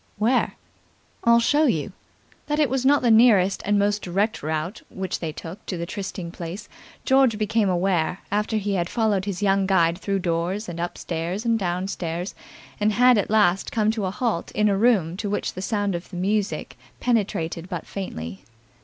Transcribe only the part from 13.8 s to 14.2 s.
to a